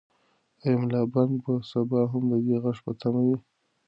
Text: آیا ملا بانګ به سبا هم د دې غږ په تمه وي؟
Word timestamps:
آیا 0.61 0.77
ملا 0.81 1.01
بانګ 1.13 1.33
به 1.43 1.53
سبا 1.69 2.01
هم 2.11 2.23
د 2.31 2.33
دې 2.45 2.55
غږ 2.63 2.77
په 2.85 2.91
تمه 2.99 3.21
وي؟ 3.27 3.37